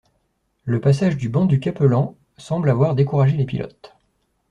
[0.65, 3.95] Le passage du banc du Capelan semble avoir découragé les pilotes.